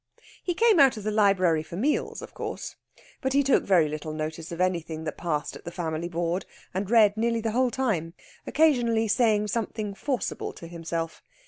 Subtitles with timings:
[0.41, 2.75] He came out of the library for meals, of course.
[3.21, 6.43] But he took very little notice of anything that passed at the family board,
[6.73, 8.15] and read nearly the whole time,
[8.47, 11.21] occasionally saying something forcible to himself.